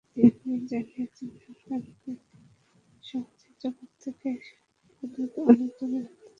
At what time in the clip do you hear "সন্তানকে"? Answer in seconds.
1.43-2.11